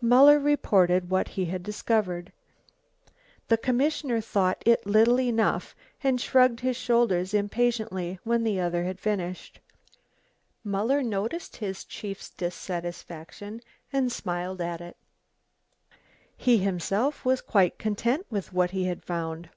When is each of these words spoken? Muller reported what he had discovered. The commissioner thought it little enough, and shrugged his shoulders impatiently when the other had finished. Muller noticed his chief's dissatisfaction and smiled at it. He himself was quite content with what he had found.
Muller 0.00 0.40
reported 0.40 1.10
what 1.10 1.28
he 1.28 1.44
had 1.44 1.62
discovered. 1.62 2.32
The 3.46 3.56
commissioner 3.56 4.20
thought 4.20 4.60
it 4.66 4.84
little 4.84 5.20
enough, 5.20 5.76
and 6.02 6.20
shrugged 6.20 6.58
his 6.58 6.76
shoulders 6.76 7.32
impatiently 7.32 8.18
when 8.24 8.42
the 8.42 8.58
other 8.58 8.82
had 8.82 8.98
finished. 8.98 9.60
Muller 10.64 11.04
noticed 11.04 11.54
his 11.58 11.84
chief's 11.84 12.30
dissatisfaction 12.30 13.60
and 13.92 14.10
smiled 14.10 14.60
at 14.60 14.80
it. 14.80 14.96
He 16.36 16.58
himself 16.58 17.24
was 17.24 17.40
quite 17.40 17.78
content 17.78 18.26
with 18.28 18.52
what 18.52 18.72
he 18.72 18.86
had 18.86 19.04
found. 19.04 19.50